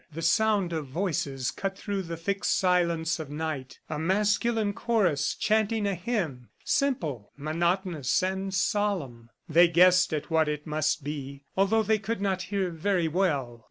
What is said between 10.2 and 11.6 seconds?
what it must be,